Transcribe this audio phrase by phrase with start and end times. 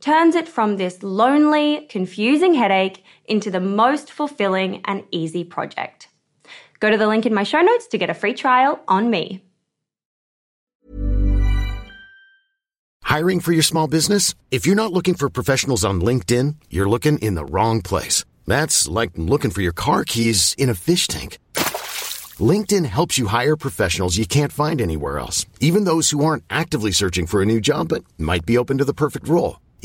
[0.00, 6.08] turns it from this lonely, confusing headache into the most fulfilling and easy project.
[6.80, 9.42] Go to the link in my show notes to get a free trial on me.
[13.02, 14.34] Hiring for your small business?
[14.50, 18.24] If you're not looking for professionals on LinkedIn, you're looking in the wrong place.
[18.46, 21.38] That's like looking for your car keys in a fish tank.
[22.38, 26.90] LinkedIn helps you hire professionals you can't find anywhere else, even those who aren't actively
[26.90, 29.60] searching for a new job but might be open to the perfect role.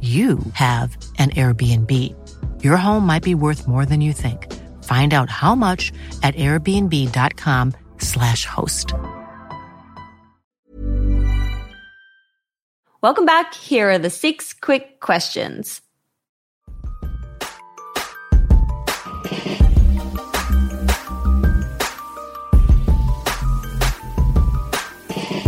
[0.00, 1.92] you have an Airbnb.
[2.64, 4.50] Your home might be worth more than you think.
[4.84, 8.94] Find out how much at airbnb.com/slash host.
[13.02, 13.54] Welcome back.
[13.54, 15.80] Here are the six quick questions.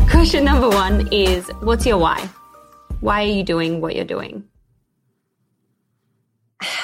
[0.09, 2.27] Question number one is What's your why?
[3.03, 4.45] Why are you doing what you're doing?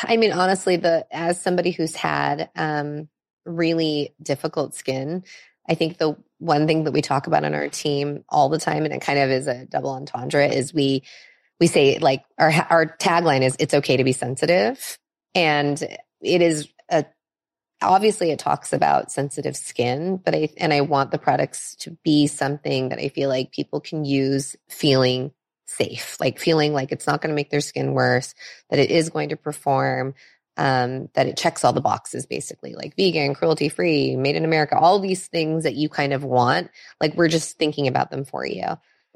[0.03, 3.09] I mean, honestly, the as somebody who's had um,
[3.47, 5.23] really difficult skin,
[5.69, 8.85] I think the one thing that we talk about on our team all the time,
[8.85, 11.05] and it kind of is a double entendre, is we
[11.61, 14.99] we say like our our tagline is "It's okay to be sensitive,"
[15.37, 15.81] and
[16.21, 17.05] it is a
[17.81, 22.26] obviously it talks about sensitive skin, but I, and I want the products to be
[22.26, 25.31] something that I feel like people can use feeling
[25.69, 28.35] safe, like feeling like it's not going to make their skin worse,
[28.70, 30.15] that it is going to perform,
[30.56, 34.76] um, that it checks all the boxes basically, like vegan, cruelty free, made in America,
[34.76, 36.70] all these things that you kind of want.
[37.00, 38.65] Like we're just thinking about them for you.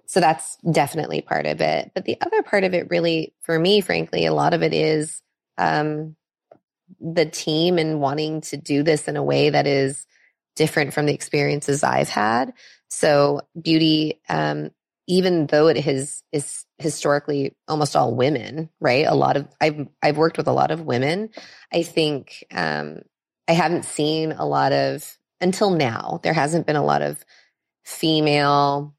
[0.07, 1.91] So that's definitely part of it.
[1.95, 5.23] But the other part of it, really, for me, frankly, a lot of it is
[5.57, 6.17] um,
[7.01, 10.07] the team and wanting to do this in a way that is
[10.55, 12.53] different from the experiences I've had.
[12.89, 14.71] So beauty, um,
[15.07, 19.07] even though it has is historically almost all women, right?
[19.07, 21.31] A lot of I've I've worked with a lot of women.
[21.73, 23.03] I think um,
[23.49, 26.21] I haven't seen a lot of until now.
[26.23, 27.25] There hasn't been a lot of
[27.85, 28.95] female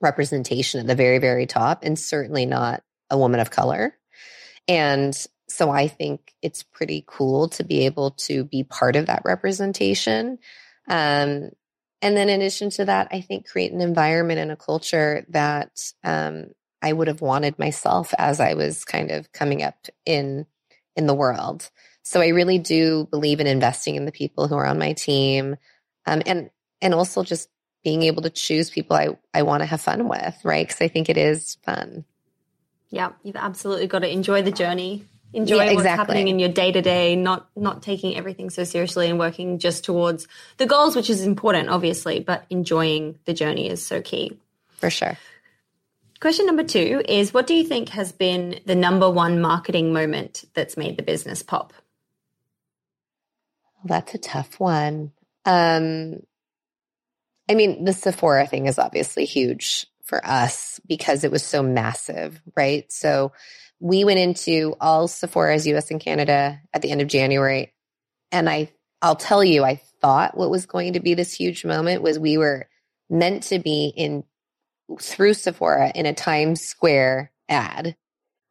[0.00, 3.96] representation at the very very top, and certainly not a woman of color.
[4.66, 5.16] And
[5.48, 10.38] so I think it's pretty cool to be able to be part of that representation.
[10.88, 11.50] Um,
[12.00, 15.92] and then in addition to that, I think create an environment and a culture that
[16.04, 16.46] um,
[16.80, 20.46] I would have wanted myself as I was kind of coming up in
[20.96, 21.70] in the world.
[22.02, 25.56] So I really do believe in investing in the people who are on my team,
[26.06, 26.50] um, and
[26.80, 27.48] and also just
[27.82, 30.66] being able to choose people I I want to have fun with, right?
[30.66, 32.04] Because I think it is fun.
[32.90, 36.72] Yeah, you've absolutely got to enjoy the journey enjoy Yeah, what's happening in your day
[36.72, 40.26] to day, not not taking everything so seriously and working just towards
[40.56, 44.38] the goals, which is important, obviously, but enjoying the journey is so key.
[44.76, 45.18] For sure.
[46.20, 50.44] Question number two is what do you think has been the number one marketing moment
[50.54, 51.72] that's made the business pop?
[53.76, 55.12] Well, that's a tough one.
[55.44, 56.20] Um,
[57.48, 62.40] I mean, the Sephora thing is obviously huge for us because it was so massive,
[62.56, 62.90] right?
[62.90, 63.32] So
[63.80, 67.72] we went into all Sephora's US and Canada at the end of January.
[68.32, 68.72] And I,
[69.02, 72.38] I'll tell you, I thought what was going to be this huge moment was we
[72.38, 72.68] were
[73.08, 74.24] meant to be in
[75.00, 77.94] through Sephora in a Times Square ad,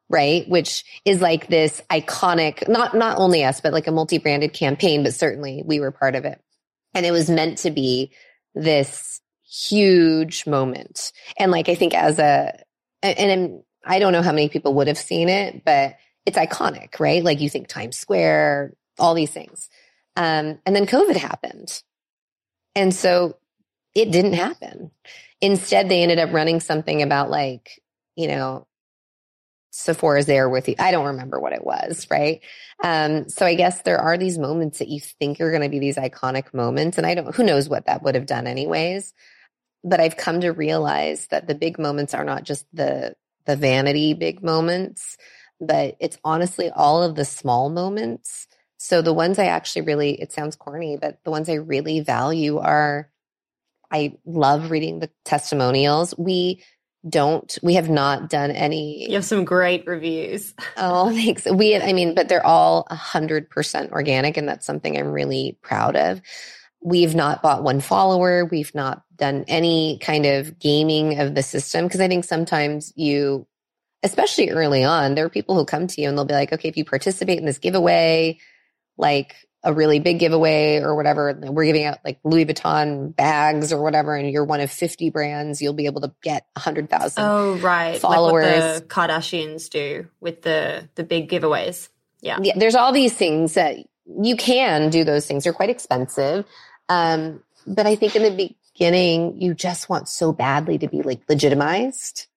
[0.08, 0.48] right?
[0.48, 5.16] Which is like this iconic, not, not only us, but like a multi-branded campaign, but
[5.16, 6.40] certainly we were part of it.
[6.94, 8.12] And it was meant to be
[8.54, 9.20] this
[9.50, 11.12] huge moment.
[11.38, 12.60] And like, I think as a,
[13.02, 17.00] and, and I don't know how many people would have seen it, but it's iconic,
[17.00, 17.24] right?
[17.24, 19.70] Like you think Times Square, all these things.
[20.16, 21.82] Um, and then COVID happened.
[22.76, 23.38] And so
[23.96, 24.92] it didn't happen.
[25.42, 27.82] Instead, they ended up running something about like,
[28.16, 28.68] you know,
[29.72, 30.76] Sephora's there with you.
[30.80, 32.42] I don't remember what it was, right?
[32.84, 35.80] Um, so I guess there are these moments that you think are going to be
[35.80, 36.98] these iconic moments.
[36.98, 39.14] And I don't, who knows what that would have done anyways.
[39.84, 43.16] But I've come to realize that the big moments are not just the,
[43.48, 45.18] the vanity big moments,
[45.60, 48.48] but it's honestly all of the small moments.
[48.78, 52.60] So the ones I actually really, it sounds corny, but the ones I really value
[52.60, 53.10] are
[53.92, 56.14] I love reading the testimonials.
[56.18, 56.62] We
[57.08, 59.08] don't, we have not done any.
[59.08, 60.54] You have some great reviews.
[60.80, 61.46] Oh, thanks.
[61.46, 64.38] We, I mean, but they're all a hundred percent organic.
[64.38, 66.22] And that's something I'm really proud of.
[66.84, 68.46] We've not bought one follower.
[68.46, 71.90] We've not done any kind of gaming of the system.
[71.90, 73.48] Cause I think sometimes you,
[74.04, 76.70] especially early on, there are people who come to you and they'll be like, okay,
[76.70, 78.40] if you participate in this giveaway,
[78.98, 83.82] like a really big giveaway or whatever, we're giving out like Louis Vuitton bags or
[83.82, 88.00] whatever, and you're one of 50 brands, you'll be able to get 100,000 Oh, right.
[88.00, 88.46] followers.
[88.46, 91.90] Like what the Kardashians do with the, the big giveaways.
[92.22, 92.38] Yeah.
[92.42, 93.78] yeah, there's all these things that
[94.22, 95.44] you can do those things.
[95.44, 96.46] They're quite expensive.
[96.90, 101.22] Um, but I think in the beginning, you just want so badly to be like
[101.28, 102.28] legitimized.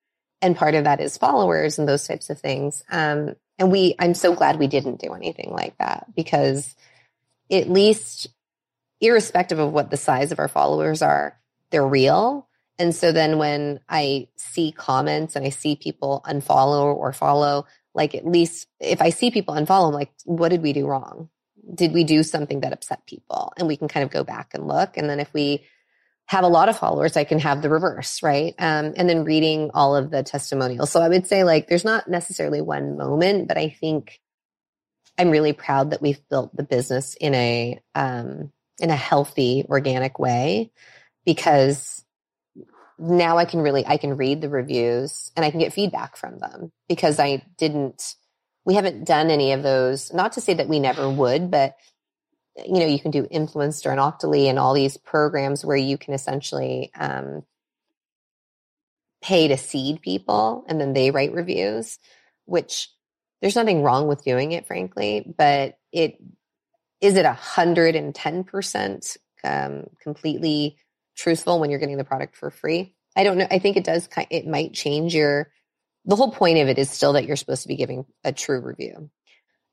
[0.40, 2.82] And part of that is followers and those types of things.
[2.90, 6.74] Um, and we, I'm so glad we didn't do anything like that because
[7.50, 8.28] at least
[9.02, 11.38] irrespective of what the size of our followers are,
[11.70, 12.48] they're real.
[12.78, 18.14] And so then when I see comments and I see people unfollow or follow, like
[18.14, 21.28] at least if I see people unfollow, I'm like, what did we do wrong?
[21.74, 23.52] Did we do something that upset people?
[23.58, 24.96] And we can kind of go back and look.
[24.96, 25.64] And then if we
[26.30, 28.54] have a lot of followers, I can have the reverse, right?
[28.56, 30.88] Um, and then reading all of the testimonials.
[30.92, 34.20] So I would say like there's not necessarily one moment, but I think
[35.18, 40.20] I'm really proud that we've built the business in a um, in a healthy, organic
[40.20, 40.70] way
[41.26, 42.04] because
[42.96, 46.38] now I can really I can read the reviews and I can get feedback from
[46.38, 48.14] them because I didn't
[48.64, 50.12] we haven't done any of those.
[50.12, 51.74] Not to say that we never would, but
[52.56, 56.14] you know, you can do Influenster and Octoly and all these programs where you can
[56.14, 57.42] essentially um,
[59.22, 61.98] pay to seed people and then they write reviews,
[62.44, 62.88] which
[63.40, 66.18] there's nothing wrong with doing it, frankly, but it
[67.00, 70.76] is it a hundred and ten percent um, completely
[71.16, 72.94] truthful when you're getting the product for free?
[73.16, 73.46] I don't know.
[73.50, 74.08] I think it does.
[74.30, 75.50] It might change your.
[76.04, 78.60] The whole point of it is still that you're supposed to be giving a true
[78.60, 79.10] review,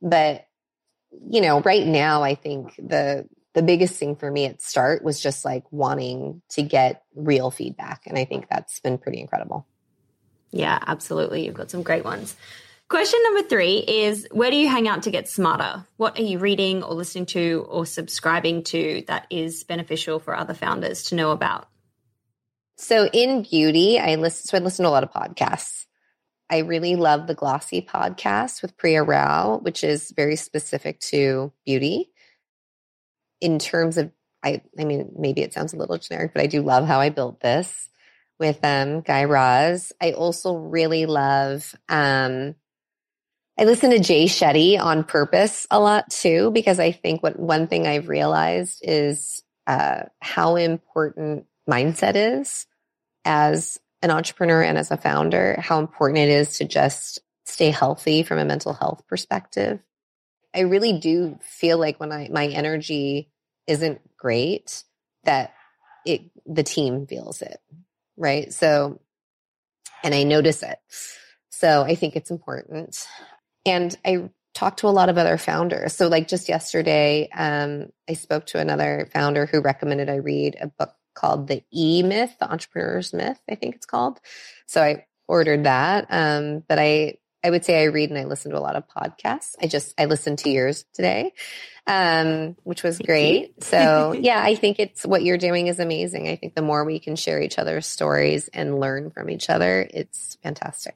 [0.02, 0.46] but
[1.30, 5.20] you know, right now, I think the the biggest thing for me at start was
[5.20, 9.66] just like wanting to get real feedback, and I think that's been pretty incredible.
[10.52, 11.46] Yeah, absolutely.
[11.46, 12.36] You've got some great ones.
[12.90, 15.86] Question number three is Where do you hang out to get smarter?
[15.98, 20.54] What are you reading or listening to or subscribing to that is beneficial for other
[20.54, 21.68] founders to know about?
[22.78, 25.87] So in beauty, I listen, so I listen to a lot of podcasts.
[26.50, 32.12] I really love the Glossy podcast with Priya Rao, which is very specific to beauty.
[33.42, 34.12] In terms of,
[34.44, 37.10] I, I mean, maybe it sounds a little generic, but I do love how I
[37.10, 37.90] built this
[38.40, 39.92] with um, Guy Raz.
[40.02, 42.56] I also really love um,
[43.60, 47.68] I listen to Jay Shetty on purpose a lot too, because I think what one
[47.68, 52.68] thing I've realized is uh, how important mindset is
[53.26, 58.24] as an entrepreneur and as a founder, how important it is to just stay healthy
[58.24, 59.80] from a mental health perspective.
[60.54, 63.32] I really do feel like when I, my energy
[63.68, 64.84] isn't great,
[65.24, 65.54] that
[66.06, 67.60] it, the team feels it.
[68.16, 68.54] Right.
[68.54, 69.00] So,
[70.04, 70.78] and I notice it.
[71.50, 73.08] So I think it's important.
[73.66, 75.94] And I talked to a lot of other founders.
[75.94, 80.68] So, like just yesterday, um, I spoke to another founder who recommended I read a
[80.68, 84.20] book called The E Myth, The Entrepreneur's Myth, I think it's called.
[84.68, 86.06] So I ordered that.
[86.10, 88.84] Um, but I, I would say I read and I listen to a lot of
[88.88, 89.56] podcasts.
[89.62, 91.34] I just, I listened to yours today,
[91.88, 93.64] um, which was great.
[93.64, 96.28] so yeah, I think it's what you're doing is amazing.
[96.28, 99.88] I think the more we can share each other's stories and learn from each other,
[99.92, 100.96] it's fantastic.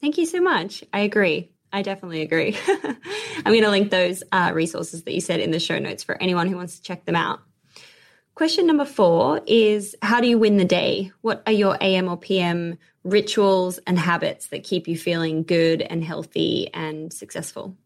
[0.00, 0.82] Thank you so much.
[0.92, 1.50] I agree.
[1.72, 2.58] I definitely agree.
[2.68, 6.20] I'm going to link those uh, resources that you said in the show notes for
[6.20, 7.40] anyone who wants to check them out.
[8.34, 11.12] Question number four is How do you win the day?
[11.20, 16.02] What are your AM or PM rituals and habits that keep you feeling good and
[16.02, 17.76] healthy and successful?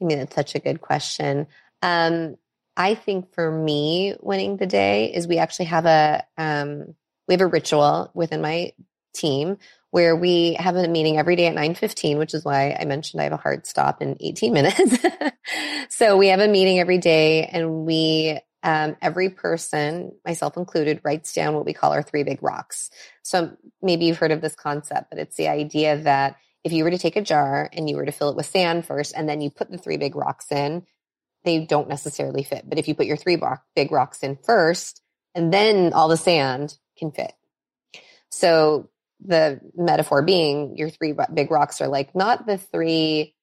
[0.00, 1.46] I mean, it's such a good question.
[1.82, 2.36] Um,
[2.76, 6.94] I think for me, winning the day is we actually have a um,
[7.26, 8.72] we have a ritual within my
[9.14, 9.56] team
[9.90, 13.24] where we have a meeting every day at 9.15 which is why i mentioned i
[13.24, 14.96] have a hard stop in 18 minutes
[15.88, 21.32] so we have a meeting every day and we um, every person myself included writes
[21.32, 22.90] down what we call our three big rocks.
[23.22, 26.90] So maybe you've heard of this concept but it's the idea that if you were
[26.90, 29.40] to take a jar and you were to fill it with sand first and then
[29.40, 30.84] you put the three big rocks in
[31.44, 32.68] they don't necessarily fit.
[32.68, 33.40] But if you put your three
[33.74, 35.02] big rocks in first
[35.34, 37.32] and then all the sand can fit.
[38.30, 38.90] So
[39.24, 43.34] the metaphor being your three big rocks are like not the three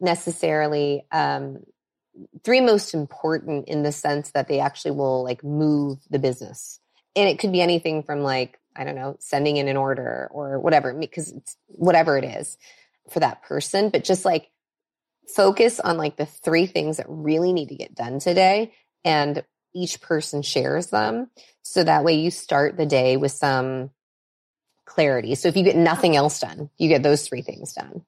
[0.00, 1.64] necessarily um,
[2.44, 6.80] three most important in the sense that they actually will like move the business
[7.16, 10.58] and it could be anything from like i don't know sending in an order or
[10.58, 12.56] whatever because it's whatever it is
[13.10, 14.50] for that person but just like
[15.34, 18.72] focus on like the three things that really need to get done today
[19.04, 19.44] and
[19.74, 21.30] each person shares them
[21.62, 23.90] so that way you start the day with some
[24.88, 25.34] clarity.
[25.36, 28.04] So if you get nothing else done, you get those three things done.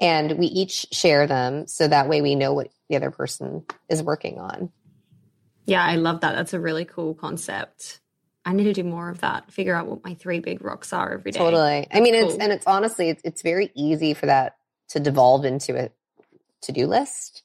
[0.00, 4.02] And we each share them so that way we know what the other person is
[4.02, 4.70] working on.
[5.64, 6.34] Yeah, I love that.
[6.34, 8.00] That's a really cool concept.
[8.44, 9.50] I need to do more of that.
[9.50, 11.38] Figure out what my three big rocks are every day.
[11.38, 11.80] Totally.
[11.80, 12.30] That's I mean, cool.
[12.30, 14.56] it's and it's honestly, it's, it's very easy for that
[14.90, 15.90] to devolve into a
[16.62, 17.42] to do list.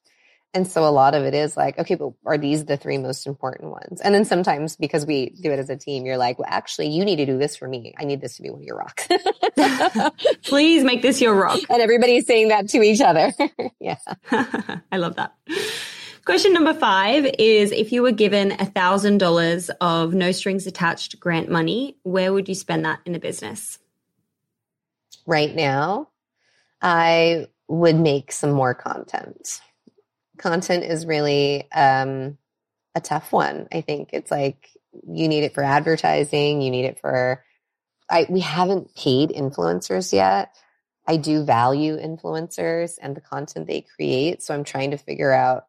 [0.53, 3.25] And so a lot of it is like, okay, but are these the three most
[3.25, 4.01] important ones?
[4.01, 7.05] And then sometimes because we do it as a team, you're like, well, actually, you
[7.05, 7.93] need to do this for me.
[7.97, 9.07] I need this to be one of your rocks.
[10.43, 11.59] Please make this your rock.
[11.69, 13.31] And everybody's saying that to each other.
[13.79, 13.97] yeah.
[14.91, 15.33] I love that.
[16.25, 21.17] Question number five is if you were given a thousand dollars of no strings attached
[21.19, 23.79] grant money, where would you spend that in a business?
[25.25, 26.09] Right now,
[26.81, 29.61] I would make some more content
[30.41, 32.37] content is really um,
[32.95, 33.67] a tough one.
[33.71, 37.43] I think it's like you need it for advertising, you need it for.
[38.09, 40.55] I we haven't paid influencers yet.
[41.07, 45.65] I do value influencers and the content they create, so I'm trying to figure out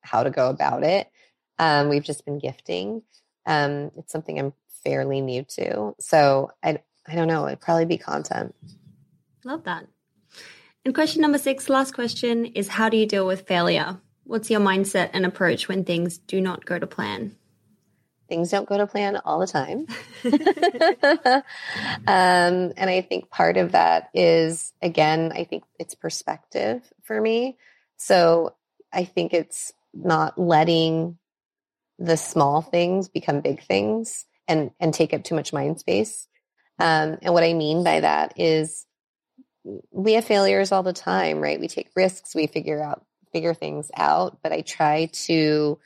[0.00, 1.10] how to go about it.
[1.58, 3.02] Um, we've just been gifting.
[3.46, 7.46] Um, it's something I'm fairly new to, so I I don't know.
[7.46, 8.54] It'd probably be content.
[9.44, 9.86] Love that.
[10.84, 13.98] And question number six, last question, is how do you deal with failure?
[14.24, 17.36] What's your mindset and approach when things do not go to plan?
[18.28, 19.86] Things don't go to plan all the time.
[22.06, 27.56] um, and I think part of that is, again, I think it's perspective for me.
[27.96, 28.54] So
[28.92, 31.18] I think it's not letting
[31.98, 36.26] the small things become big things and and take up too much mind space.
[36.78, 38.84] Um, and what I mean by that is
[39.90, 41.60] we have failures all the time, right?
[41.60, 45.78] We take risks, we figure out figure things out, but I try to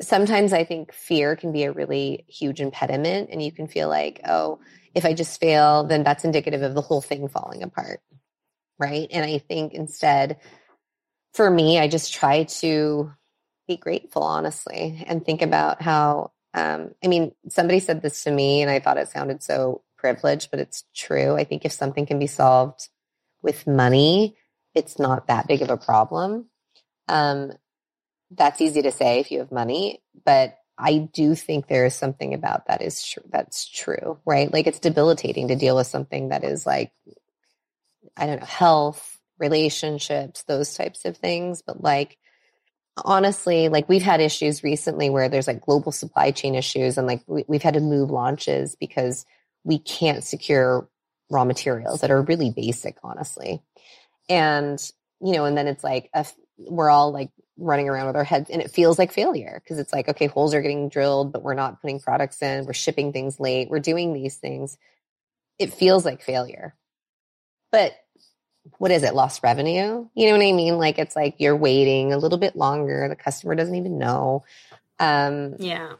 [0.00, 4.20] sometimes I think fear can be a really huge impediment and you can feel like,
[4.26, 4.60] oh,
[4.94, 8.00] if I just fail, then that's indicative of the whole thing falling apart.
[8.78, 9.08] Right?
[9.10, 10.38] And I think instead
[11.34, 13.12] for me, I just try to
[13.68, 18.62] be grateful honestly and think about how um, I mean, somebody said this to me
[18.62, 21.36] and I thought it sounded so privilege, but it's true.
[21.36, 22.88] I think if something can be solved
[23.42, 24.36] with money,
[24.74, 26.46] it's not that big of a problem.
[27.08, 27.52] Um,
[28.30, 32.32] that's easy to say if you have money, but I do think there is something
[32.32, 34.52] about that is tr- that's true, right?
[34.52, 36.92] Like it's debilitating to deal with something that is like,
[38.16, 41.62] I don't know, health, relationships, those types of things.
[41.62, 42.16] But like,
[43.04, 47.22] honestly, like we've had issues recently where there's like global supply chain issues and like
[47.26, 49.26] we, we've had to move launches because
[49.64, 50.88] we can't secure
[51.30, 53.62] raw materials that are really basic, honestly.
[54.28, 54.80] And,
[55.20, 56.26] you know, and then it's like, a,
[56.58, 59.92] we're all like running around with our heads and it feels like failure because it's
[59.92, 62.64] like, okay, holes are getting drilled, but we're not putting products in.
[62.64, 63.70] We're shipping things late.
[63.70, 64.76] We're doing these things.
[65.58, 66.74] It feels like failure.
[67.70, 67.94] But
[68.78, 69.14] what is it?
[69.14, 70.08] Lost revenue?
[70.14, 70.78] You know what I mean?
[70.78, 73.08] Like it's like you're waiting a little bit longer.
[73.08, 74.44] The customer doesn't even know.
[74.98, 75.92] Um, yeah.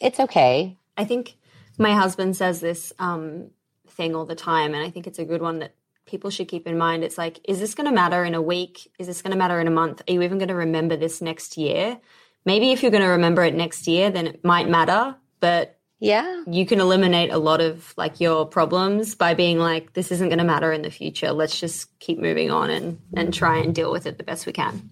[0.00, 0.76] It's okay.
[0.96, 1.36] I think
[1.78, 3.50] my husband says this um,
[3.88, 5.74] thing all the time, and I think it's a good one that
[6.06, 7.04] people should keep in mind.
[7.04, 8.90] It's like, is this going to matter in a week?
[8.98, 10.02] Is this going to matter in a month?
[10.06, 11.98] Are you even going to remember this next year?
[12.44, 16.42] Maybe if you're going to remember it next year, then it might matter, but yeah,
[16.46, 20.38] you can eliminate a lot of like your problems by being like, this isn't going
[20.38, 21.32] to matter in the future.
[21.32, 24.52] Let's just keep moving on and and try and deal with it the best we
[24.52, 24.90] can.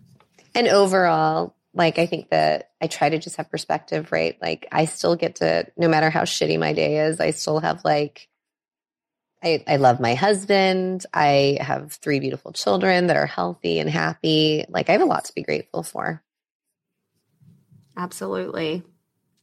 [0.55, 4.37] And overall, like I think that I try to just have perspective, right?
[4.43, 7.85] Like I still get to, no matter how shitty my day is, I still have
[7.85, 8.29] like
[9.43, 11.05] I, I love my husband.
[11.13, 14.65] I have three beautiful children that are healthy and happy.
[14.69, 16.23] Like I have a lot to be grateful for.
[17.97, 18.85] Absolutely.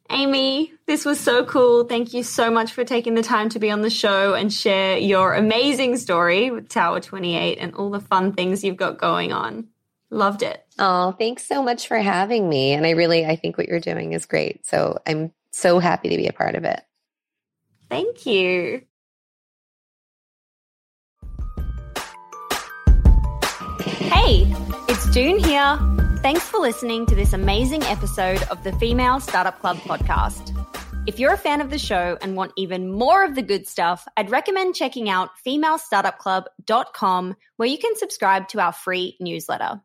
[0.09, 1.83] Amy, this was so cool.
[1.83, 4.97] Thank you so much for taking the time to be on the show and share
[4.97, 9.67] your amazing story with Tower 28 and all the fun things you've got going on.
[10.11, 10.63] Loved it.
[10.79, 12.73] Oh, thanks so much for having me.
[12.73, 14.65] And I really I think what you're doing is great.
[14.65, 16.81] So I'm so happy to be a part of it.
[17.89, 18.81] Thank you.
[23.81, 24.51] Hey,
[24.87, 25.79] it's Doone here.
[26.21, 30.55] Thanks for listening to this amazing episode of the Female Startup Club podcast.
[31.07, 34.07] If you're a fan of the show and want even more of the good stuff,
[34.17, 39.81] I'd recommend checking out femalestartupclub.com where you can subscribe to our free newsletter.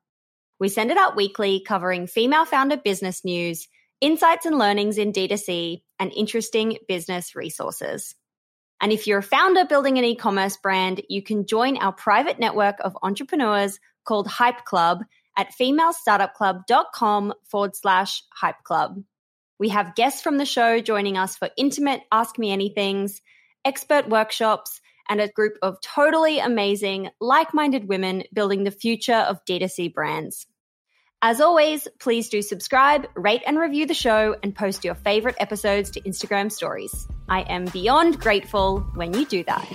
[0.60, 3.68] We send it out weekly covering female founder business news,
[4.00, 8.14] insights and learnings in D2C, and interesting business resources.
[8.80, 12.38] And if you're a founder building an e commerce brand, you can join our private
[12.38, 15.04] network of entrepreneurs called Hype Club
[15.36, 19.02] at femalestartupclub.com forward slash hype club.
[19.58, 23.20] We have guests from the show joining us for intimate Ask Me Anythings,
[23.64, 29.44] expert workshops, and a group of totally amazing, like minded women building the future of
[29.44, 30.46] D2C brands.
[31.22, 35.90] As always, please do subscribe, rate and review the show, and post your favorite episodes
[35.92, 37.08] to Instagram stories.
[37.28, 39.66] I am beyond grateful when you do that.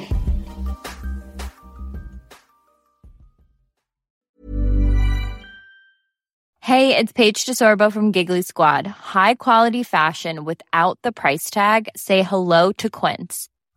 [6.69, 8.85] Hey, it's Paige DeSorbo from Giggly Squad.
[8.85, 11.89] High quality fashion without the price tag?
[11.95, 13.49] Say hello to Quince.